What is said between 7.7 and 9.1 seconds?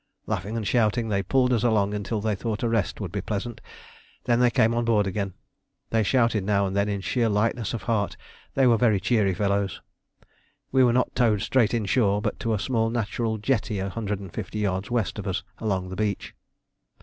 of heart; they were very